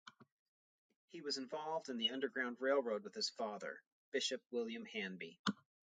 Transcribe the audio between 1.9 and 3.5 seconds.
the Underground Railroad with his